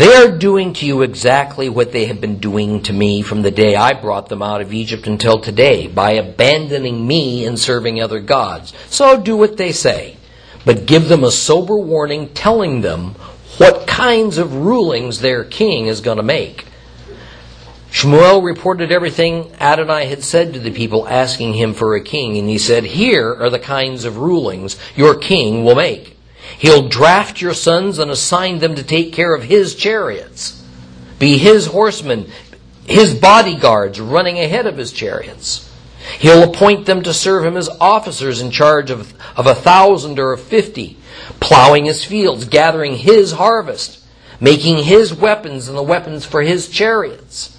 [0.00, 3.50] They are doing to you exactly what they have been doing to me from the
[3.50, 8.18] day I brought them out of Egypt until today, by abandoning me and serving other
[8.18, 8.72] gods.
[8.88, 10.16] So do what they say,
[10.64, 13.14] but give them a sober warning telling them
[13.58, 16.64] what kinds of rulings their king is going to make.
[17.90, 22.48] Shmuel reported everything Adonai had said to the people, asking him for a king, and
[22.48, 26.16] he said, Here are the kinds of rulings your king will make.
[26.60, 30.62] He'll draft your sons and assign them to take care of his chariots,
[31.18, 32.30] be his horsemen,
[32.84, 35.72] his bodyguards running ahead of his chariots.
[36.18, 40.34] He'll appoint them to serve him as officers in charge of, of a thousand or
[40.34, 40.98] of fifty,
[41.40, 44.04] plowing his fields, gathering his harvest,
[44.38, 47.56] making his weapons and the weapons for his chariots.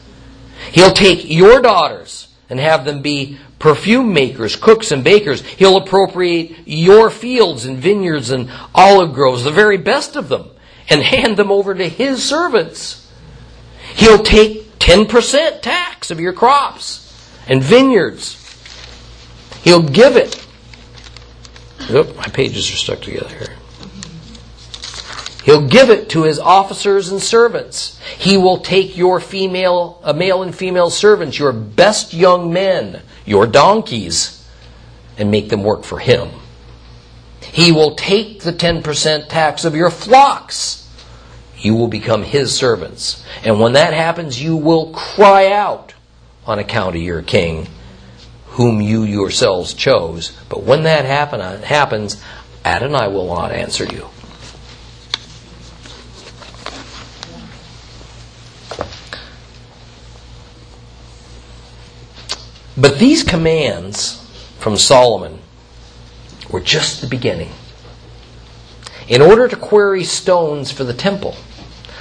[0.73, 5.41] He'll take your daughters and have them be perfume makers, cooks, and bakers.
[5.41, 10.49] He'll appropriate your fields and vineyards and olive groves, the very best of them,
[10.89, 13.07] and hand them over to his servants.
[13.93, 17.07] He'll take 10% tax of your crops
[17.47, 18.37] and vineyards.
[19.63, 20.43] He'll give it.
[21.91, 23.55] Oop, my pages are stuck together here.
[25.43, 27.99] He'll give it to his officers and servants.
[28.17, 33.47] He will take your female, uh, male and female servants, your best young men, your
[33.47, 34.47] donkeys,
[35.17, 36.29] and make them work for him.
[37.41, 40.87] He will take the 10% tax of your flocks.
[41.57, 43.23] You will become his servants.
[43.43, 45.93] And when that happens, you will cry out
[46.45, 47.67] on account of your king,
[48.47, 50.31] whom you yourselves chose.
[50.49, 52.21] But when that happen, uh, happens,
[52.65, 54.07] Adonai will not answer you.
[62.77, 64.23] But these commands
[64.59, 65.39] from Solomon
[66.49, 67.51] were just the beginning.
[69.07, 71.35] In order to quarry stones for the temple,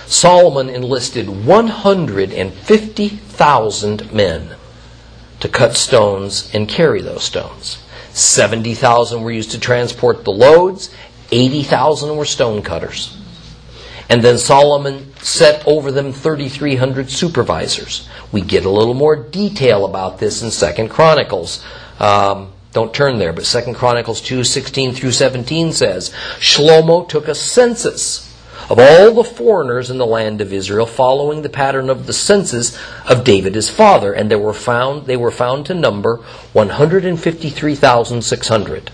[0.07, 4.51] Solomon enlisted 150,000 men
[5.41, 7.79] to cut stones and carry those stones.
[8.13, 10.91] 70,000 were used to transport the loads,
[11.33, 13.17] 80,000 were stone cutters.
[14.11, 18.09] And then Solomon set over them 3,300 supervisors.
[18.33, 21.65] We get a little more detail about this in Second Chronicles.
[22.01, 27.37] Um, don't turn there, but Second Chronicles 2, 16 through 17 says, Shlomo took a
[27.37, 28.27] census
[28.69, 32.79] of all the foreigners in the land of Israel, following the pattern of the census
[33.05, 36.19] of David his father, and they were found they were found to number
[36.53, 38.93] 153,600.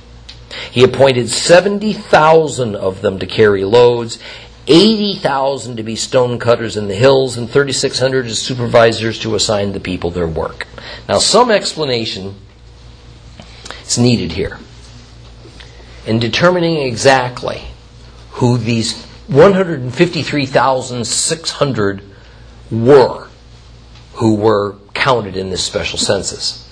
[0.70, 4.18] He appointed 70,000 of them to carry loads,
[4.66, 9.80] 80,000 to be stone cutters in the hills, and 3,600 as supervisors to assign the
[9.80, 10.66] people their work.
[11.08, 12.36] Now, some explanation
[13.84, 14.58] is needed here
[16.06, 17.62] in determining exactly
[18.32, 22.02] who these 153,600
[22.70, 23.28] were
[24.14, 26.68] who were counted in this special census.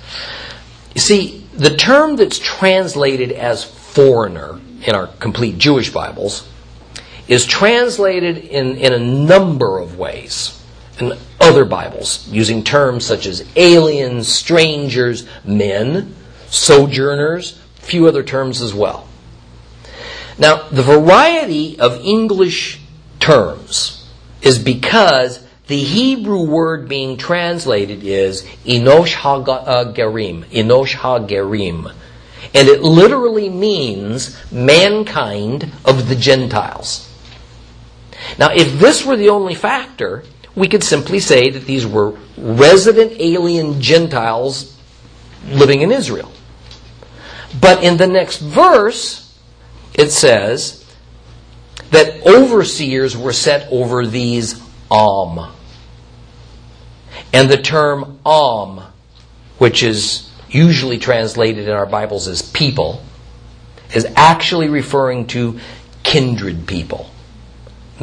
[0.94, 6.48] You see, the term that's translated as foreigner in our complete Jewish Bibles
[7.28, 10.60] is translated in, in a number of ways
[11.00, 16.14] in other Bibles, using terms such as aliens, strangers, men,
[16.46, 19.08] sojourners, a few other terms as well.
[20.38, 22.80] Now, the variety of English
[23.20, 24.08] terms
[24.42, 31.92] is because the Hebrew word being translated is Enosh HaGerim, Enosh HaGerim.
[32.52, 37.10] And it literally means mankind of the Gentiles.
[38.38, 43.12] Now, if this were the only factor, we could simply say that these were resident
[43.20, 44.78] alien Gentiles
[45.46, 46.32] living in Israel.
[47.60, 49.38] But in the next verse,
[49.94, 50.84] it says
[51.90, 54.60] that overseers were set over these
[54.90, 55.52] Am.
[57.32, 58.82] And the term Am,
[59.58, 63.02] which is usually translated in our Bibles as people,
[63.94, 65.58] is actually referring to
[66.02, 67.10] kindred people.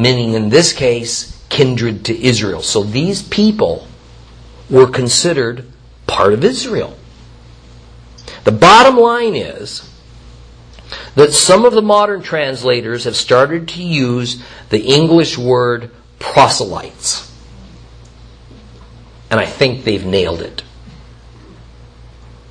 [0.02, 2.64] Meaning, in this case, kindred to Israel.
[2.64, 3.88] So these people
[4.68, 5.72] were considered
[6.08, 6.98] part of Israel.
[8.44, 9.88] The bottom line is
[11.14, 17.32] that some of the modern translators have started to use the English word proselytes.
[19.30, 20.64] And I think they've nailed it.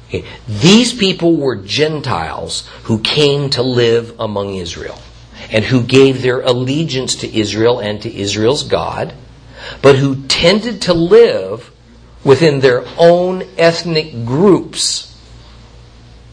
[0.07, 0.25] Okay.
[0.47, 5.01] These people were Gentiles who came to live among Israel
[5.51, 9.15] and who gave their allegiance to Israel and to Israel's God,
[9.83, 11.71] but who tended to live
[12.25, 15.07] within their own ethnic groups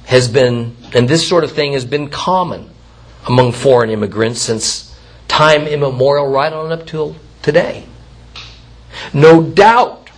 [0.06, 2.70] has been, and this sort of thing has been common
[3.28, 4.98] among foreign immigrants since
[5.28, 7.86] time immemorial, right on up till today.
[9.14, 10.10] No doubt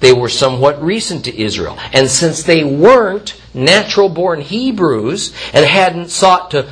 [0.00, 1.78] they were somewhat recent to Israel.
[1.92, 6.70] And since they weren't natural born Hebrews and hadn't sought to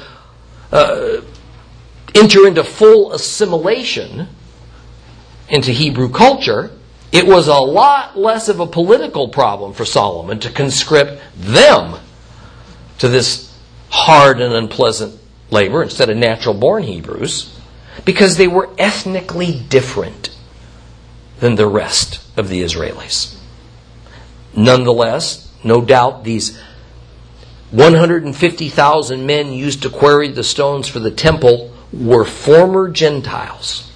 [0.73, 1.21] uh,
[2.15, 4.29] enter into full assimilation
[5.49, 6.71] into Hebrew culture,
[7.13, 12.01] it was a lot less of a political problem for Solomon to conscript them
[12.99, 13.57] to this
[13.91, 17.59] hard and unpleasant labor instead of natural born Hebrews
[18.05, 20.31] because they were ethnically different
[21.41, 23.37] than the rest of the Israelis.
[24.57, 26.61] Nonetheless, no doubt these
[27.71, 33.91] 150,000 men used to quarry the stones for the temple were former Gentiles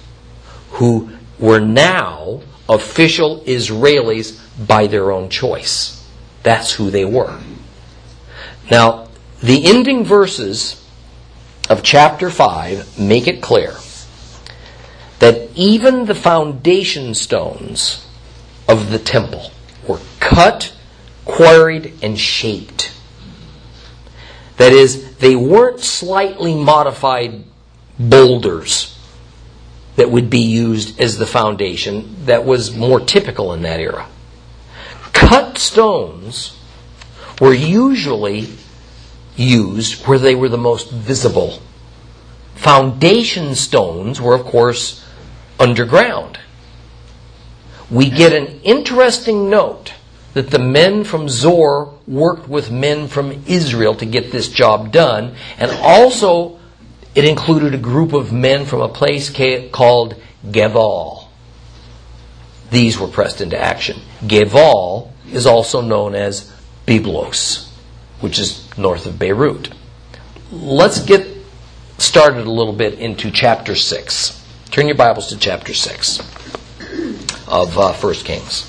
[0.71, 6.07] who were now official Israelis by their own choice.
[6.43, 7.39] That's who they were.
[8.69, 9.07] Now,
[9.41, 10.85] the ending verses
[11.69, 13.75] of chapter 5 make it clear
[15.19, 18.05] that even the foundation stones
[18.67, 19.51] of the temple
[19.87, 20.73] were cut,
[21.25, 22.93] quarried, and shaped.
[24.57, 27.43] That is, they weren't slightly modified
[27.99, 28.97] boulders
[29.97, 34.07] that would be used as the foundation that was more typical in that era.
[35.11, 36.57] Cut stones
[37.41, 38.47] were usually
[39.35, 41.61] used where they were the most visible.
[42.55, 45.05] Foundation stones were, of course,
[45.59, 46.39] underground.
[47.89, 49.93] We get an interesting note
[50.33, 55.35] that the men from Zor worked with men from Israel to get this job done,
[55.57, 56.58] and also
[57.15, 59.29] it included a group of men from a place
[59.71, 60.15] called
[60.49, 61.27] Geval.
[62.71, 63.99] These were pressed into action.
[64.25, 66.53] Geval is also known as
[66.85, 67.69] Byblos,
[68.21, 69.73] which is north of Beirut.
[70.51, 71.27] Let's get
[71.97, 74.45] started a little bit into chapter 6.
[74.71, 76.19] Turn your Bibles to chapter 6
[77.47, 78.68] of uh, 1 Kings.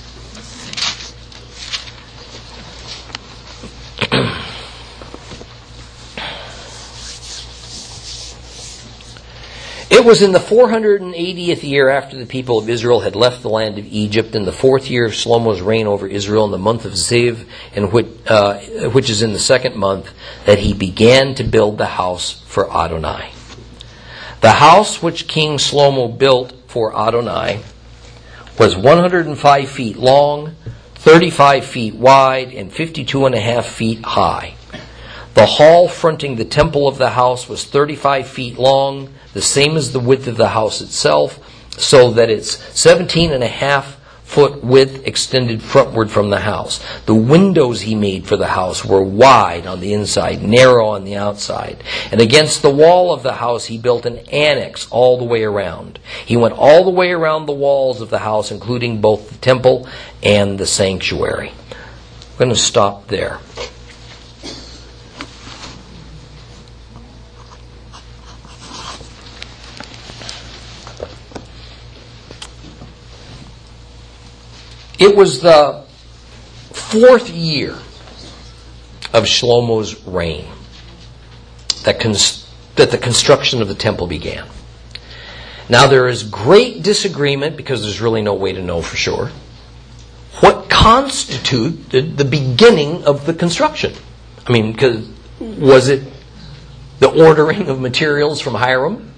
[9.91, 13.77] It was in the 480th year after the people of Israel had left the land
[13.77, 16.93] of Egypt, in the fourth year of Shlomo's reign over Israel, in the month of
[16.93, 18.61] Ziv, in which, uh,
[18.91, 20.15] which is in the second month,
[20.47, 23.33] that he began to build the house for Adonai.
[24.43, 27.61] The house which King Shlomo built for Adonai
[28.61, 30.55] was 105 feet long,
[30.95, 34.55] 35 feet wide, and 52 and a half feet high.
[35.35, 39.93] The hall fronting the temple of the house was 35 feet long, the same as
[39.93, 41.39] the width of the house itself,
[41.79, 44.01] so that its 17 and a half
[44.31, 46.81] foot width extended frontward from the house.
[47.07, 51.17] The windows he made for the house were wide on the inside, narrow on the
[51.17, 51.83] outside.
[52.13, 55.99] And against the wall of the house he built an annex all the way around.
[56.25, 59.89] He went all the way around the walls of the house, including both the temple
[60.23, 61.51] and the sanctuary.
[61.51, 63.41] I'm going to stop there.
[75.01, 75.83] It was the
[76.73, 77.73] fourth year
[79.13, 80.47] of Shlomo's reign
[81.85, 82.47] that, cons-
[82.77, 84.47] that the construction of the temple began.
[85.71, 89.31] Now, there is great disagreement because there's really no way to know for sure
[90.41, 93.95] what constituted the beginning of the construction.
[94.47, 94.77] I mean,
[95.41, 96.03] was it
[96.99, 99.10] the ordering of materials from Hiram?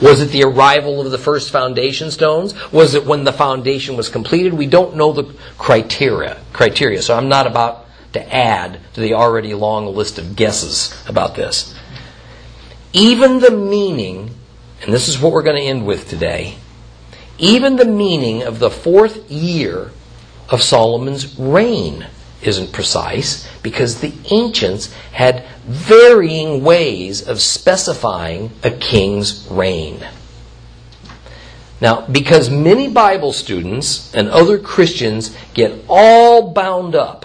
[0.00, 2.54] Was it the arrival of the first foundation stones?
[2.72, 4.54] Was it when the foundation was completed?
[4.54, 6.40] We don't know the criteria.
[6.52, 7.02] Criteria.
[7.02, 11.74] So I'm not about to add to the already long list of guesses about this.
[12.92, 14.34] Even the meaning,
[14.82, 16.56] and this is what we're going to end with today,
[17.38, 19.90] even the meaning of the fourth year
[20.48, 22.06] of Solomon's reign
[22.42, 30.04] isn't precise because the ancients had varying ways of specifying a king's reign.
[31.80, 37.24] Now, because many Bible students and other Christians get all bound up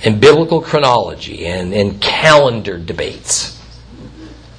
[0.00, 3.60] in biblical chronology and, and calendar debates,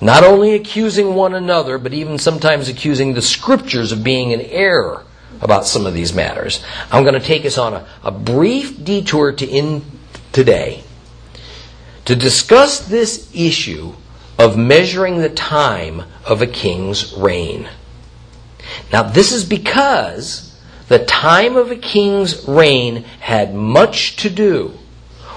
[0.01, 5.05] not only accusing one another, but even sometimes accusing the scriptures of being in error
[5.39, 6.61] about some of these matters.
[6.91, 9.85] I'm going to take us on a, a brief detour to end
[10.33, 10.83] today
[12.05, 13.93] to discuss this issue
[14.37, 17.67] of measuring the time of a king's reign.
[18.91, 24.73] Now, this is because the time of a king's reign had much to do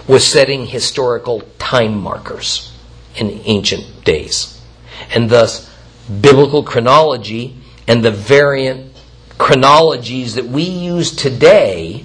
[0.06, 2.72] with setting historical time markers
[3.16, 4.60] in ancient days.
[5.14, 5.70] And thus,
[6.20, 7.56] biblical chronology
[7.86, 8.92] and the variant
[9.38, 12.04] chronologies that we use today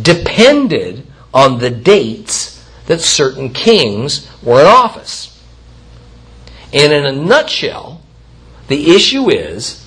[0.00, 2.57] depended on the dates
[2.88, 5.38] that certain kings were in office.
[6.72, 8.02] And in a nutshell,
[8.68, 9.86] the issue is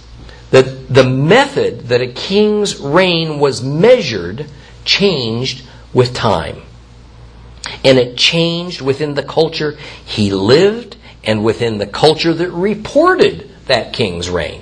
[0.51, 4.45] that the method that a king's reign was measured
[4.85, 6.61] changed with time.
[7.83, 13.93] And it changed within the culture he lived and within the culture that reported that
[13.93, 14.61] king's reign.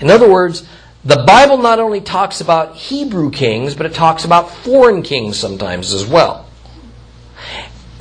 [0.00, 0.66] In other words,
[1.04, 5.92] the Bible not only talks about Hebrew kings, but it talks about foreign kings sometimes
[5.92, 6.46] as well.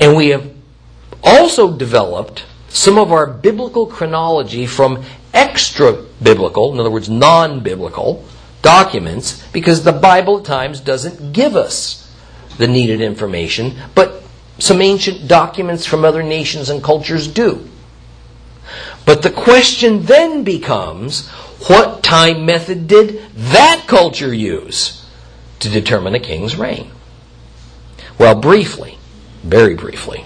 [0.03, 0.51] And we have
[1.23, 5.01] also developed some of our biblical chronology from
[5.33, 8.25] extra biblical, in other words, non biblical
[8.61, 12.13] documents, because the Bible at times doesn't give us
[12.57, 14.23] the needed information, but
[14.59, 17.65] some ancient documents from other nations and cultures do.
[19.05, 21.29] But the question then becomes
[21.69, 25.09] what time method did that culture use
[25.59, 26.91] to determine a king's reign?
[28.19, 28.97] Well, briefly,
[29.43, 30.25] very briefly,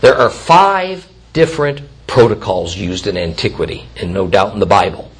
[0.00, 5.10] there are five different protocols used in antiquity, and no doubt in the Bible,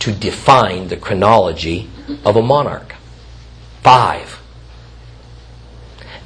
[0.00, 1.88] to define the chronology
[2.24, 2.96] of a monarch.
[3.82, 4.40] Five.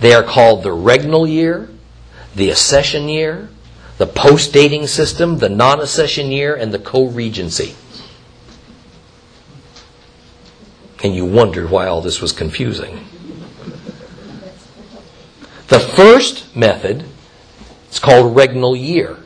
[0.00, 1.68] They are called the regnal year,
[2.34, 3.48] the accession year,
[3.98, 7.74] the post dating system, the non accession year, and the co regency.
[11.02, 13.06] And you wondered why all this was confusing.
[15.68, 17.04] The first method
[17.90, 19.18] is called regnal year.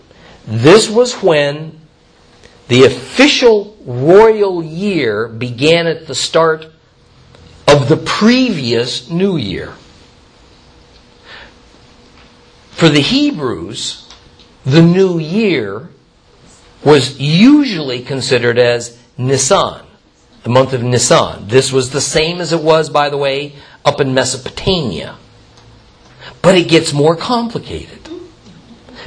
[0.46, 1.80] This was when
[2.68, 6.66] the official royal year began at the start
[7.68, 9.74] of the previous new year.
[12.70, 14.08] For the Hebrews,
[14.64, 15.90] the new year
[16.82, 19.84] was usually considered as Nisan,
[20.42, 21.48] the month of Nisan.
[21.48, 25.16] This was the same as it was, by the way, up in Mesopotamia.
[26.42, 28.00] But it gets more complicated.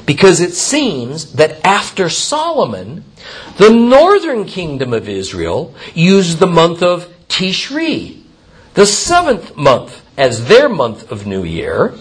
[0.06, 3.04] because it seems that after Solomon,
[3.58, 8.22] the northern kingdom of Israel used the month of Tishri,
[8.74, 11.94] the seventh month, as their month of New Year,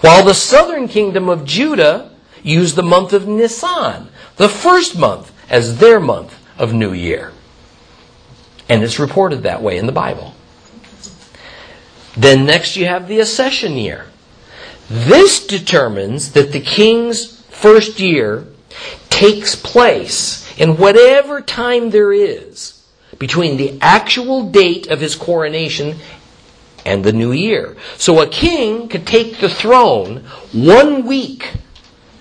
[0.00, 2.10] while the southern kingdom of Judah
[2.42, 7.32] used the month of Nisan, the first month, as their month of New Year.
[8.68, 10.34] And it's reported that way in the Bible.
[12.16, 14.06] Then next you have the accession year.
[14.92, 18.46] This determines that the king's first year
[19.08, 22.86] takes place in whatever time there is
[23.18, 25.96] between the actual date of his coronation
[26.84, 27.74] and the new year.
[27.96, 31.54] So a king could take the throne one week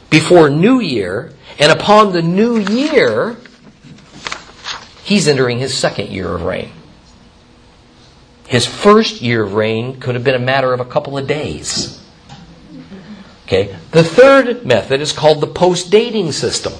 [0.09, 3.35] before New Year, and upon the new year,
[5.03, 6.71] he's entering his second year of reign.
[8.47, 12.00] His first year of reign could have been a matter of a couple of days.
[13.51, 13.75] Okay.
[13.91, 16.71] The third method is called the post-dating system.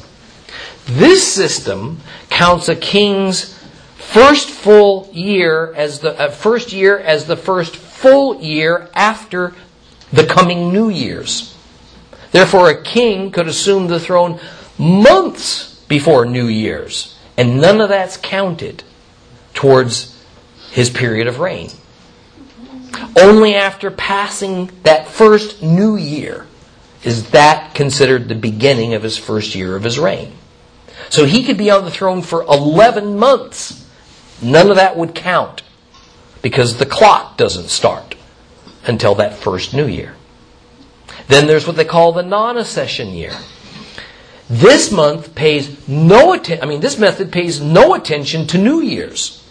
[0.85, 1.99] This system
[2.29, 3.59] counts a king's
[3.97, 9.53] first full year as the uh, first year as the first full year after
[10.13, 11.57] the coming New Year's.
[12.31, 14.39] Therefore, a king could assume the throne
[14.77, 18.85] months before New Year's, and none of that's counted
[19.53, 20.17] towards
[20.71, 21.69] his period of reign.
[23.19, 26.47] Only after passing that first New Year
[27.03, 30.33] is that considered the beginning of his first year of his reign.
[31.09, 33.87] So he could be on the throne for 11 months.
[34.41, 35.63] None of that would count
[36.41, 38.15] because the clock doesn't start
[38.85, 40.15] until that first new year.
[41.27, 43.35] Then there's what they call the non-accession year.
[44.49, 49.47] This month pays no attention, I mean, this method pays no attention to New Year's,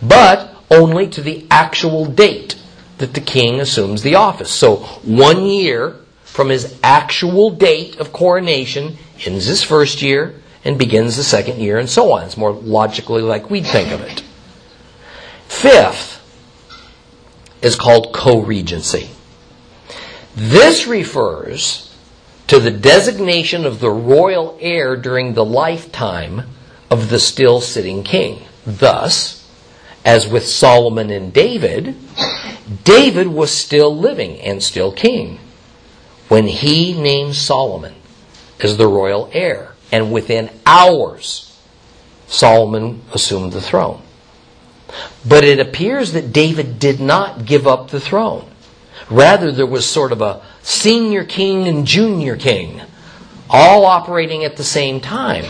[0.00, 2.56] but only to the actual date
[2.98, 4.50] that the king assumes the office.
[4.50, 5.96] So one year
[6.30, 11.76] from his actual date of coronation, ends his first year, and begins the second year,
[11.76, 12.22] and so on.
[12.22, 14.22] It's more logically like we'd think of it.
[15.48, 16.18] Fifth
[17.62, 19.10] is called co-regency.
[20.36, 21.92] This refers
[22.46, 26.42] to the designation of the royal heir during the lifetime
[26.90, 28.42] of the still sitting king.
[28.64, 29.50] Thus,
[30.04, 31.96] as with Solomon and David,
[32.84, 35.40] David was still living and still king
[36.30, 37.92] when he named Solomon
[38.60, 39.74] as the royal heir.
[39.90, 41.60] And within hours,
[42.28, 44.00] Solomon assumed the throne.
[45.26, 48.48] But it appears that David did not give up the throne.
[49.10, 52.80] Rather, there was sort of a senior king and junior king,
[53.48, 55.44] all operating at the same time.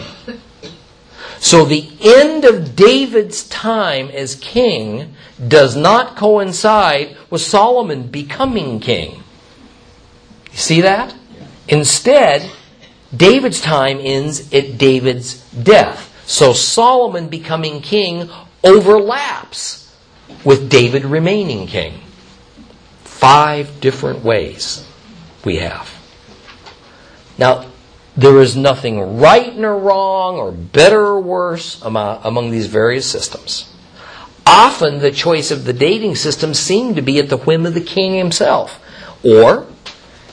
[1.41, 5.15] So the end of David's time as king
[5.47, 9.23] does not coincide with Solomon becoming king.
[10.53, 11.15] You see that?
[11.69, 12.51] Instead,
[13.17, 16.07] David's time ends at David's death.
[16.27, 18.31] So Solomon becoming king
[18.63, 19.95] overlaps
[20.45, 22.01] with David remaining king.
[23.05, 24.87] Five different ways
[25.45, 25.93] we have.
[27.37, 27.67] Now,
[28.17, 33.73] there is nothing right nor wrong or better or worse among, these various systems.
[34.47, 37.81] Often the choice of the dating system seemed to be at the whim of the
[37.81, 38.81] king himself.
[39.25, 39.67] Or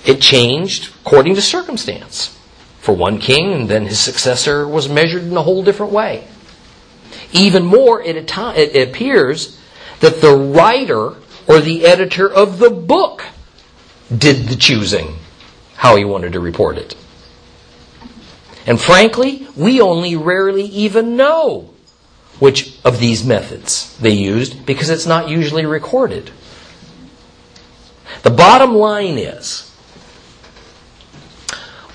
[0.07, 2.33] it changed according to circumstance.
[2.79, 6.25] For one king, and then his successor was measured in a whole different way.
[7.33, 9.59] Even more, it, appears
[9.99, 13.25] that the writer or the editor of the book
[14.15, 15.17] did the choosing,
[15.75, 16.95] how he wanted to report it.
[18.65, 21.73] And frankly, we only rarely even know
[22.39, 26.31] which of these methods they used because it's not usually recorded.
[28.23, 29.66] The bottom line is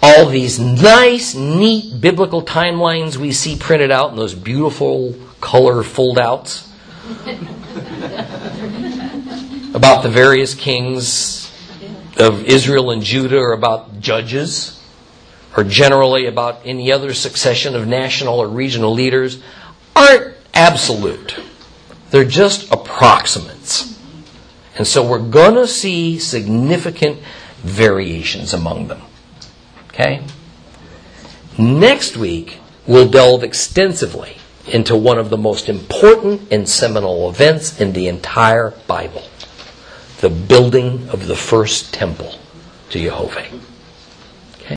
[0.03, 6.69] all these nice, neat biblical timelines we see printed out in those beautiful color foldouts
[9.75, 11.49] about the various kings
[12.19, 14.83] of Israel and Judah or about judges
[15.57, 19.41] or generally about any other succession of national or regional leaders
[19.95, 21.37] aren't absolute.
[22.11, 23.99] They're just approximates.
[24.77, 27.21] And so we're going to see significant
[27.59, 29.03] variations among them.
[29.93, 30.25] Okay?
[31.59, 34.37] Next week, we'll delve extensively
[34.67, 39.23] into one of the most important and seminal events in the entire Bible
[40.23, 42.33] the building of the first temple
[42.91, 43.45] to Jehovah.